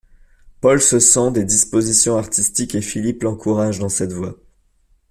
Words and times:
Paul 0.61 0.81
se 0.81 0.97
sent 0.97 1.29
des 1.33 1.43
dispositions 1.45 2.17
artistiques 2.17 2.73
et 2.73 2.81
Philippe 2.81 3.21
l'encourage 3.21 3.77
dans 3.77 3.87
cette 3.87 4.13
voie. 4.13 4.35